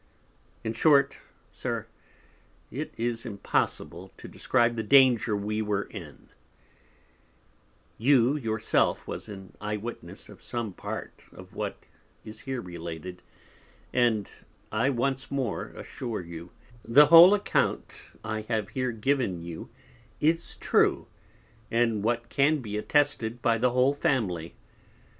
In 0.63 0.73
short, 0.73 1.17
Sir, 1.51 1.85
it 2.71 2.91
is 2.97 3.23
impossible 3.23 4.11
to 4.17 4.27
describe 4.27 4.75
the 4.75 4.81
Danger 4.81 5.37
we 5.37 5.61
were 5.61 5.83
in; 5.83 6.29
you 7.99 8.35
your 8.35 8.59
self 8.59 9.07
was 9.07 9.29
an 9.29 9.55
Eye 9.61 9.77
witness 9.77 10.27
of 10.27 10.41
some 10.41 10.73
Part 10.73 11.21
of 11.31 11.53
what 11.53 11.87
is 12.25 12.39
here 12.49 12.61
related; 12.61 13.21
and 13.93 14.31
I 14.71 14.89
once 14.89 15.29
more 15.29 15.65
assure 15.67 16.21
you, 16.21 16.49
the 16.83 17.05
whole 17.13 17.35
Account 17.35 18.01
I 18.23 18.41
have 18.49 18.69
here 18.69 18.91
given 18.91 19.43
you 19.43 19.69
is 20.19 20.55
true, 20.55 21.05
and 21.69 22.01
what 22.03 22.27
can 22.29 22.59
be 22.59 22.75
attested 22.75 23.39
by 23.43 23.59
the 23.59 23.69
whole 23.69 23.93
Family. 23.93 24.55